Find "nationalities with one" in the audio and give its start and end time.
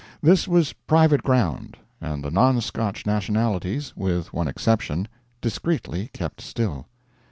3.05-4.47